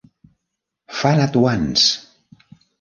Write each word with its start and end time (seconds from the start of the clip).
"Fun 1.01 1.19
At 1.27 1.35
Once! 1.35 1.87